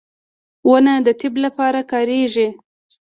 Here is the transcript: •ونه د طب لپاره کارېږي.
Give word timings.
•ونه 0.69 0.93
د 1.05 1.07
طب 1.19 1.33
لپاره 1.45 1.79
کارېږي. 1.91 2.47